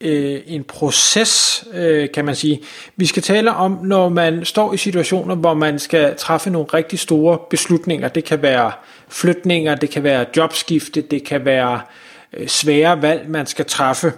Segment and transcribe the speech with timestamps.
[0.00, 2.60] øh, en proces, øh, kan man sige.
[2.96, 6.98] Vi skal tale om, når man står i situationer, hvor man skal træffe nogle rigtig
[6.98, 8.08] store beslutninger.
[8.08, 8.72] Det kan være
[9.08, 11.80] flytninger, det kan være jobskifte, det kan være
[12.32, 14.12] øh, svære valg, man skal træffe.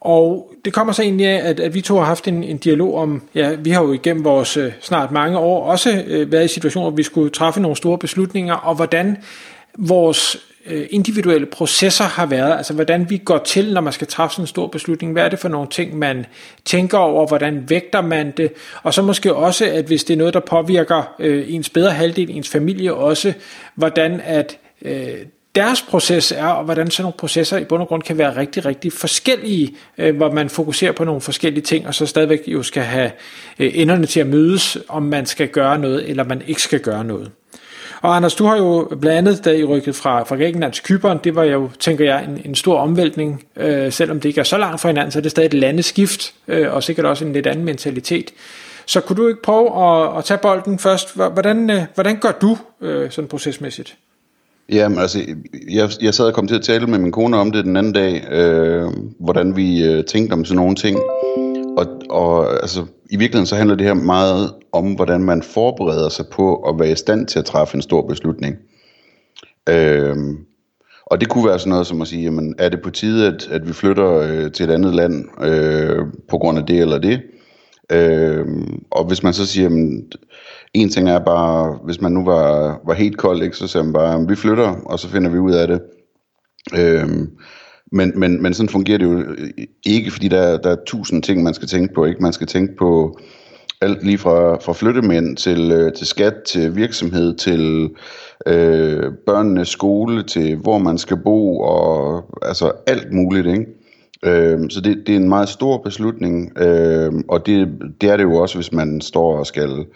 [0.00, 2.94] Og det kommer så egentlig af, at, at vi to har haft en, en dialog
[2.98, 6.48] om, ja, vi har jo igennem vores øh, snart mange år også øh, været i
[6.48, 9.16] situationer, hvor vi skulle træffe nogle store beslutninger, og hvordan
[9.78, 14.34] vores Øh, individuelle processer har været, altså hvordan vi går til, når man skal træffe
[14.34, 16.26] sådan en stor beslutning, hvad er det for nogle ting, man
[16.64, 20.34] tænker over, hvordan vægter man det, og så måske også, at hvis det er noget,
[20.34, 23.32] der påvirker øh, ens bedre halvdel, ens familie også,
[23.74, 25.14] hvordan at øh,
[25.54, 28.64] deres proces er, og hvordan sådan nogle processer i bund og grund kan være rigtig,
[28.64, 32.82] rigtig forskellige, øh, hvor man fokuserer på nogle forskellige ting, og så stadigvæk jo skal
[32.82, 33.10] have
[33.58, 37.04] øh, enderne til at mødes, om man skal gøre noget, eller man ikke skal gøre
[37.04, 37.30] noget.
[38.02, 41.18] Og Anders, du har jo blandt andet, da I rykket fra, fra Grækenland til Kypern,
[41.24, 44.58] det var jo, tænker jeg, en, en stor omvæltning, øh, selvom det ikke er så
[44.58, 47.46] langt fra hinanden, så er det stadig et landeskift, øh, og sikkert også en lidt
[47.46, 48.30] anden mentalitet.
[48.86, 51.16] Så kunne du ikke prøve at, at tage bolden først?
[51.16, 53.96] Hvordan, øh, hvordan gør du øh, sådan procesmæssigt?
[54.68, 55.18] Jamen altså,
[55.70, 57.92] jeg, jeg sad og kom til at tale med min kone om det den anden
[57.92, 60.98] dag, øh, hvordan vi øh, tænkte om sådan nogle ting.
[61.76, 66.24] Og, og altså, i virkeligheden så handler det her meget om, hvordan man forbereder sig
[66.32, 68.56] på at være i stand til at træffe en stor beslutning.
[69.68, 70.38] Øhm,
[71.06, 73.48] og det kunne være sådan noget som at sige, jamen, er det på tide, at,
[73.50, 77.22] at vi flytter øh, til et andet land øh, på grund af det eller det?
[77.92, 78.46] Øh,
[78.90, 80.12] og hvis man så siger, jamen,
[80.74, 83.92] en ting er bare, hvis man nu var, var helt kold, ikke, så siger man
[83.92, 85.80] bare, vi flytter, og så finder vi ud af det.
[86.78, 87.30] Øhm,
[87.92, 89.48] men, men, men sådan fungerer det jo øh,
[89.86, 92.04] ikke, fordi der, der er tusind ting, man skal tænke på.
[92.04, 92.22] Ikke?
[92.22, 93.18] Man skal tænke på
[93.80, 97.90] alt lige fra, fra flyttemænd til, øh, til skat, til virksomhed, til
[98.46, 103.46] øh, børnenes skole, til hvor man skal bo, og altså alt muligt.
[103.46, 103.66] Ikke?
[104.24, 107.68] Øh, så det, det er en meget stor beslutning, øh, og det,
[108.00, 109.86] det er det jo også, hvis man står og skal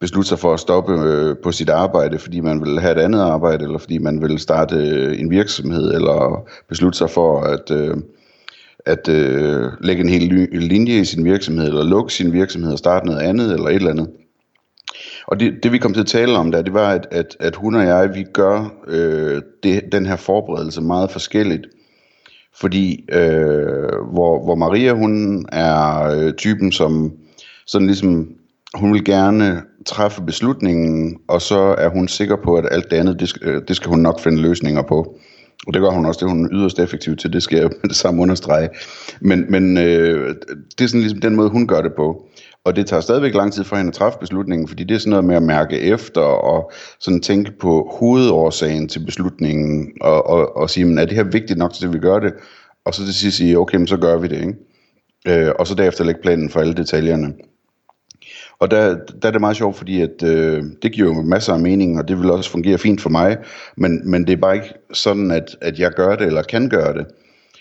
[0.00, 3.20] beslutte sig for at stoppe øh, på sit arbejde, fordi man vil have et andet
[3.20, 7.96] arbejde, eller fordi man vil starte øh, en virksomhed, eller beslutte sig for at, øh,
[8.86, 13.06] at øh, lægge en hel linje i sin virksomhed, eller lukke sin virksomhed og starte
[13.06, 14.10] noget andet, eller et eller andet.
[15.26, 17.56] Og det, det vi kom til at tale om der, det var, at, at, at
[17.56, 21.66] hun og jeg, vi gør øh, det, den her forberedelse meget forskelligt.
[22.60, 27.12] Fordi øh, hvor, hvor Maria, hun er øh, typen, som
[27.66, 28.28] sådan ligesom,
[28.74, 33.20] hun vil gerne træffe beslutningen, og så er hun sikker på, at alt det andet,
[33.20, 35.18] det skal, øh, det skal hun nok finde løsninger på.
[35.66, 37.88] Og det gør hun også, det er hun yderst effektiv til, det skal jeg med
[37.88, 38.68] det samme understrege.
[39.20, 40.34] Men, men øh,
[40.78, 42.26] det er sådan ligesom den måde, hun gør det på.
[42.64, 45.10] Og det tager stadigvæk lang tid for hende at træffe beslutningen, fordi det er sådan
[45.10, 50.70] noget med at mærke efter og sådan tænke på hovedårsagen til beslutningen og, og, og
[50.70, 52.32] sige, men er det her vigtigt nok til, at vi gør det?
[52.84, 55.46] Og så til sidst sige, okay, men så gør vi det, ikke?
[55.46, 57.32] Øh, og så derefter lægge planen for alle detaljerne.
[58.58, 61.60] Og der, der er det meget sjovt, fordi at, øh, det giver jo masser af
[61.60, 63.36] mening, og det vil også fungere fint for mig,
[63.76, 66.94] men, men det er bare ikke sådan, at, at jeg gør det eller kan gøre
[66.94, 67.06] det.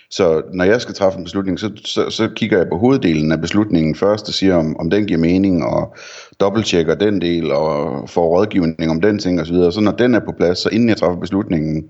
[0.09, 3.41] Så når jeg skal træffe en beslutning, så, så, så kigger jeg på hoveddelen af
[3.41, 5.95] beslutningen først og siger, om, om den giver mening, og
[6.39, 9.55] dobbelttjekker den del, og får rådgivning om den ting osv.
[9.71, 11.83] Så når den er på plads, så inden jeg træffer beslutningen,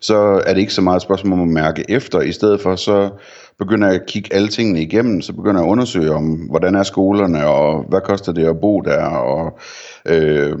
[0.00, 2.20] så er det ikke så meget et spørgsmål om at mærke efter.
[2.20, 3.10] I stedet for, så
[3.58, 6.82] begynder jeg at kigge alle tingene igennem, så begynder jeg at undersøge om, hvordan er
[6.82, 9.58] skolerne, og hvad koster det at bo der, og
[10.06, 10.58] øh,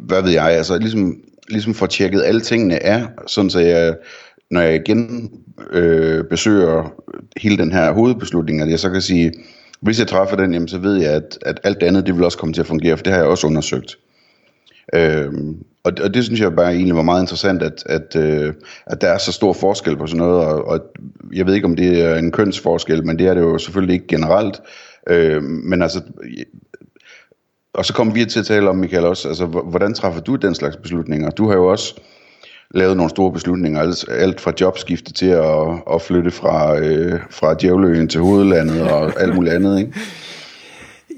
[0.00, 1.16] hvad ved jeg, altså ligesom,
[1.48, 3.94] ligesom få tjekket alle tingene af, sådan så jeg,
[4.50, 5.30] når jeg igen
[5.72, 6.92] øh, besøger
[7.36, 9.32] hele den her hovedbeslutning, at jeg så kan sige,
[9.80, 12.38] hvis jeg træffer den, jamen, så ved jeg, at, at alt andet, det vil også
[12.38, 13.98] komme til at fungere, for det har jeg også undersøgt.
[14.94, 15.32] Øh,
[15.84, 18.54] og, og det synes jeg bare egentlig var meget interessant, at, at, øh,
[18.86, 20.80] at der er så stor forskel på sådan noget, og, og
[21.32, 24.06] jeg ved ikke, om det er en kønsforskel, men det er det jo selvfølgelig ikke
[24.06, 24.60] generelt.
[25.08, 26.44] Øh, men altså, øh,
[27.74, 30.54] og så kommer vi til at tale om, Michael, også, altså, hvordan træffer du den
[30.54, 31.30] slags beslutninger?
[31.30, 32.00] Du har jo også
[32.74, 37.54] lavet nogle store beslutninger, alt, alt fra jobskifte til at, at flytte fra, øh, fra
[37.54, 39.92] Djævløen til hovedlandet og alt muligt andet, ikke?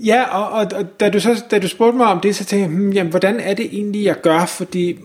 [0.05, 2.63] Ja, og, og, og da, du så, da du spurgte mig om det, så tænkte
[2.63, 4.47] jeg, hmm, jamen, hvordan er det egentlig, jeg gør?
[4.47, 4.99] Fordi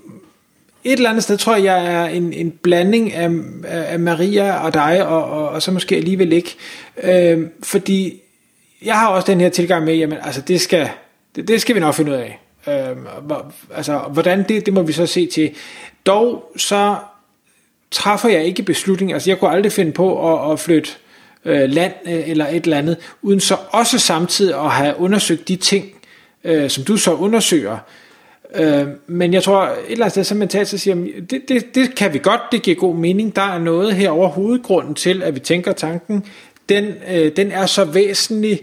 [0.83, 3.31] et eller andet sted tror jeg, jeg er en, en blanding af,
[3.67, 6.55] af Maria og dig, og, og, og så måske alligevel ikke.
[7.03, 8.21] Øh, fordi
[8.83, 10.89] jeg har også den her tilgang med, jamen altså det skal,
[11.35, 12.39] det, det skal vi nok finde ud af.
[12.67, 15.51] Øh, hvor, altså hvordan det, det må vi så se til.
[16.05, 16.95] Dog så
[17.91, 20.89] træffer jeg ikke beslutning, altså jeg kunne aldrig finde på at, at flytte
[21.47, 25.55] øh, land øh, eller et eller andet, uden så også samtidig at have undersøgt de
[25.55, 25.85] ting,
[26.43, 27.77] øh, som du så undersøger.
[28.55, 30.95] Øh, men jeg tror et eller andet sted, så mentalt så siger,
[31.29, 34.27] det, det, det kan vi godt, det giver god mening, der er noget her over
[34.27, 36.23] hovedgrunden til, at vi tænker tanken,
[36.69, 38.59] den, øh, den er så væsentlig,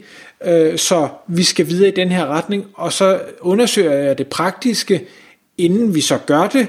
[0.47, 5.05] øh, så vi skal videre i den her retning, og så undersøger jeg det praktiske,
[5.59, 6.67] inden vi så gør det,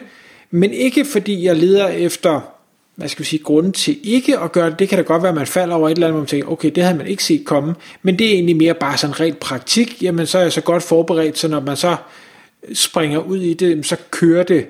[0.51, 2.54] men ikke fordi jeg leder efter,
[2.95, 4.79] hvad skal vi sige, grunden til ikke at gøre det.
[4.79, 6.51] Det kan da godt være, at man falder over et eller andet, hvor man tænker,
[6.51, 9.39] okay, det havde man ikke set komme, men det er egentlig mere bare sådan rent
[9.39, 11.95] praktik, jamen så er jeg så godt forberedt, så når man så
[12.73, 14.65] springer ud i det, så kører det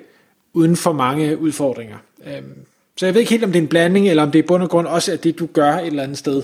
[0.54, 1.96] uden for mange udfordringer.
[2.28, 2.54] Øhm,
[2.98, 4.48] så jeg ved ikke helt, om det er en blanding, eller om det er i
[4.48, 6.44] bund og grund også er det, du gør et eller andet sted.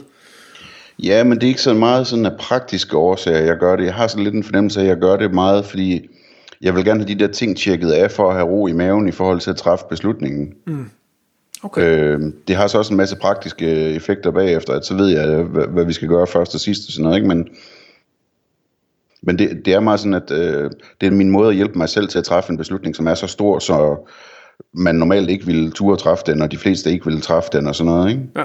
[1.00, 3.86] Ja, men det er ikke så meget sådan af praktiske årsager, jeg gør det.
[3.86, 6.10] Jeg har sådan lidt en fornemmelse af, at jeg gør det meget, fordi
[6.62, 9.08] jeg vil gerne have de der ting tjekket af, for at have ro i maven
[9.08, 10.54] i forhold til at træffe beslutningen.
[10.68, 10.86] Mm.
[11.64, 11.82] Okay.
[11.82, 15.68] Øh, det har så også en masse praktiske effekter bagefter, at så ved jeg, hvad,
[15.68, 17.28] hvad vi skal gøre først og sidst og sådan noget, ikke?
[17.28, 17.48] Men,
[19.22, 20.72] men det, det er meget sådan, at øh,
[21.02, 23.14] det er min måde at hjælpe mig selv til at træffe en beslutning, som er
[23.14, 24.08] så stor, så
[24.74, 27.76] man normalt ikke ville turde træffe den, og de fleste ikke ville træffe den og
[27.76, 28.24] sådan noget, ikke?
[28.36, 28.44] Ja.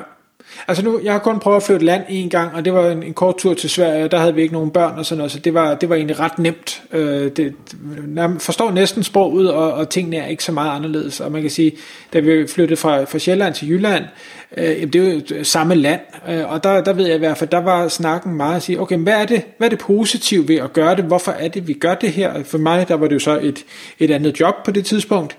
[0.68, 3.02] Altså nu, jeg har kun prøvet at flytte land en gang, og det var en,
[3.02, 5.32] en kort tur til Sverige, og der havde vi ikke nogen børn og sådan noget,
[5.32, 6.82] så det var, det var egentlig ret nemt.
[6.92, 7.54] Øh, det,
[8.06, 11.20] man forstår næsten sproget, og, og tingene er ikke så meget anderledes.
[11.20, 11.72] Og man kan sige,
[12.12, 14.04] da vi flyttede fra, fra Sjælland til Jylland,
[14.56, 17.38] øh, det er jo øh, samme land, øh, og der, der ved jeg i hvert
[17.38, 20.48] fald, der var snakken meget at sige, okay, hvad er, det, hvad er det positive
[20.48, 21.04] ved at gøre det?
[21.04, 22.44] Hvorfor er det, vi gør det her?
[22.44, 23.64] For mig, der var det jo så et,
[23.98, 25.36] et andet job på det tidspunkt.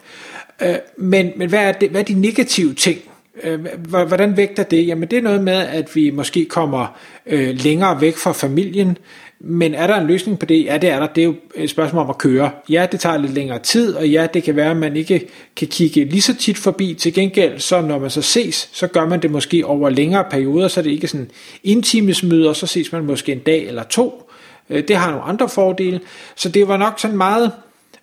[0.61, 2.99] Øh, men, men hvad, er det, hvad er de negative ting?
[3.43, 3.65] Øh,
[4.07, 4.87] hvordan vægter det?
[4.87, 8.97] Jamen det er noget med, at vi måske kommer øh, længere væk fra familien,
[9.39, 10.65] men er der en løsning på det?
[10.65, 11.07] Ja, det er der.
[11.07, 12.51] Det er jo et spørgsmål om at køre.
[12.69, 15.67] Ja, det tager lidt længere tid, og ja, det kan være, at man ikke kan
[15.67, 16.93] kigge lige så tit forbi.
[16.93, 20.67] Til gengæld, så når man så ses, så gør man det måske over længere perioder,
[20.67, 21.31] så det ikke sådan
[21.63, 24.29] intimesmøder, så ses man måske en dag eller to.
[24.69, 26.01] Øh, det har nogle andre fordele.
[26.35, 27.51] Så det var nok sådan meget,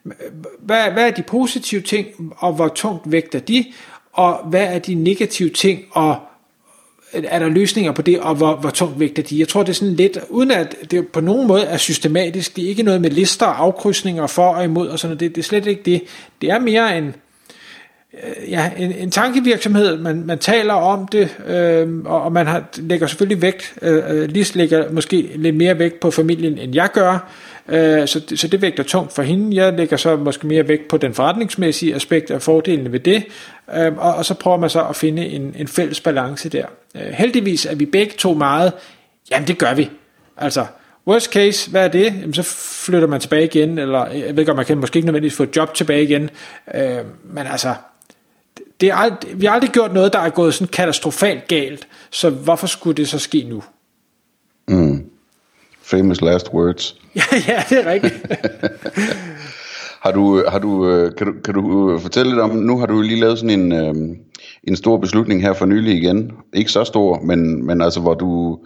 [0.06, 0.12] øh,
[0.58, 3.64] hvad, hvad er de positive ting, og hvor tungt vægter de?
[4.14, 6.16] Og hvad er de negative ting, og
[7.12, 9.38] er der løsninger på det, og hvor, hvor tungt vægter de?
[9.38, 12.64] Jeg tror, det er sådan lidt, uden at det på nogen måde er systematisk, det
[12.64, 15.42] er ikke noget med lister og afkrydsninger for og imod og sådan noget, det, det
[15.42, 16.02] er slet ikke det.
[16.40, 17.14] Det er mere en,
[18.14, 22.64] øh, ja, en, en tankevirksomhed, man, man taler om det, øh, og, og man har,
[22.76, 26.88] lægger selvfølgelig vægt, øh, øh lige lægger måske lidt mere vægt på familien, end jeg
[26.92, 27.32] gør,
[27.68, 29.56] Øh, så, så det vægter tungt for hende.
[29.56, 33.24] Jeg lægger så måske mere vægt på den forretningsmæssige aspekt af fordelene ved det,
[33.76, 36.66] øh, og, og så prøver man så at finde en, en fælles balance der.
[36.94, 38.72] Øh, heldigvis er vi begge to meget,
[39.30, 39.90] jamen det gør vi.
[40.36, 40.66] Altså,
[41.06, 42.04] worst case, hvad er det?
[42.04, 42.42] Jamen, så
[42.86, 45.36] flytter man tilbage igen, eller øh, jeg ved ikke, om man kan måske ikke nødvendigvis
[45.36, 46.30] få et job tilbage igen,
[46.74, 47.74] øh, men altså,
[48.80, 52.30] det er ald- vi har aldrig gjort noget, der er gået sådan katastrofalt galt, så
[52.30, 53.62] hvorfor skulle det så ske nu?
[54.68, 55.03] Mm.
[55.84, 56.96] Famous last words.
[57.16, 58.14] ja, ja, det er rigtigt.
[60.04, 63.00] har du, har du, øh, kan, du, kan du fortælle lidt om, nu har du
[63.00, 64.16] lige lavet sådan en, øh,
[64.64, 66.32] en stor beslutning her for nylig igen.
[66.52, 68.58] Ikke så stor, men, men altså hvor du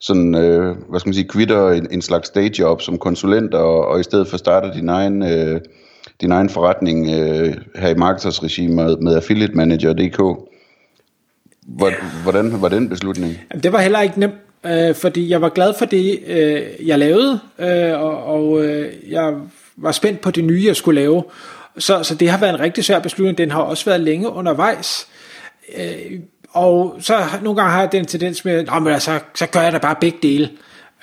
[0.00, 4.00] sådan, øh, hvad skal man sige, kvitter en, en slags dayjob som konsulent, og, og
[4.00, 5.60] i stedet for starter din egen, øh,
[6.20, 10.20] din egen forretning øh, her i Marketers regi med, med Affiliate Manager.dk.
[12.22, 13.32] Hvordan var den beslutning?
[13.62, 14.34] Det var heller ikke nemt
[14.66, 19.34] øh, fordi jeg var glad for det, øh, jeg lavede, øh, og, og øh, jeg
[19.76, 21.24] var spændt på det nye, jeg skulle lave.
[21.78, 23.38] Så, så det har været en rigtig svær beslutning.
[23.38, 25.06] Den har også været længe undervejs.
[25.76, 29.72] Øh, og så nogle gange har jeg den tendens med, at så, så gør jeg
[29.72, 30.50] da bare begge dele.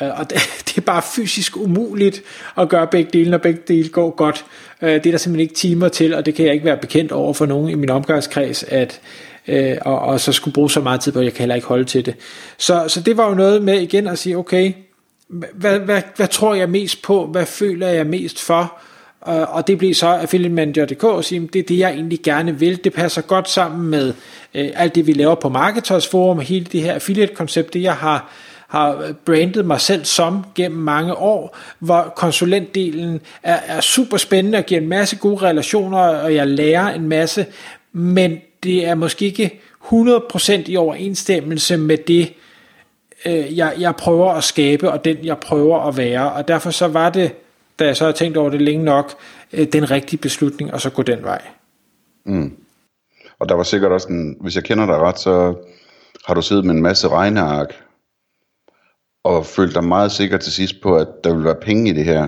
[0.02, 2.22] Øh, og det, det er bare fysisk umuligt
[2.58, 4.46] at gøre begge dele, når begge dele går godt.
[4.82, 7.12] Øh, det er der simpelthen ikke timer til, og det kan jeg ikke være bekendt
[7.12, 9.02] over for nogen i min omgangskreds, at
[9.48, 11.68] øh, og, og så skulle bruge så meget tid på, at jeg kan heller ikke
[11.68, 12.16] holde til det.
[12.58, 14.74] Så, så det var jo noget med igen at sige, okay,
[15.30, 18.82] hvad, hvad, hvad tror jeg mest på, hvad føler jeg mest for,
[19.28, 22.84] Uh, og det blev så affiliatemanager.dk og sige, det er det, jeg egentlig gerne vil.
[22.84, 24.14] Det passer godt sammen med
[24.54, 27.96] øh, alt det, vi laver på Marketers Forum, og hele det her affiliate-koncept, det jeg
[27.96, 28.32] har,
[28.68, 34.66] har brandet mig selv som gennem mange år, hvor konsulentdelen er, er super spændende og
[34.66, 37.46] giver en masse gode relationer, og jeg lærer en masse,
[37.94, 42.34] men det er måske ikke 100% i overensstemmelse med det,
[43.26, 46.32] øh, jeg, jeg prøver at skabe, og den jeg prøver at være.
[46.32, 47.32] Og derfor så var det,
[47.80, 49.14] da jeg så har tænkt over det længe nok,
[49.54, 51.42] øh, den rigtige beslutning, og så gå den vej.
[52.26, 52.58] Mm.
[53.40, 55.56] Og der var sikkert også en, hvis jeg kender dig ret, så
[56.26, 57.74] har du siddet med en masse regneark,
[59.24, 62.06] og, følt dig meget sikker til sidst på, at der ville være penge i det
[62.06, 62.28] her.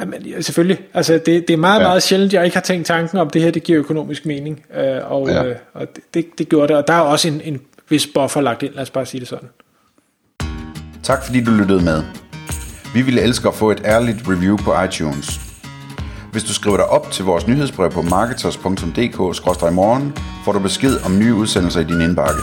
[0.00, 0.78] Jamen, ja, selvfølgelig.
[0.94, 1.86] Altså, det, det er meget, ja.
[1.86, 4.64] meget sjældent, jeg ikke har tænkt tanken om, det her det giver økonomisk mening.
[4.76, 5.44] Øh, og ja.
[5.44, 6.76] øh, og det, det gjorde det.
[6.76, 9.28] Og der er også en, en vis buffer lagt ind, lad os bare sige det
[9.28, 9.48] sådan.
[11.02, 12.02] Tak fordi du lyttede med.
[12.94, 15.40] Vi ville elske at få et ærligt review på iTunes.
[16.32, 21.34] Hvis du skriver dig op til vores nyhedsbrev på marketers.dk-morgen, får du besked om nye
[21.34, 22.40] udsendelser i din indbakke.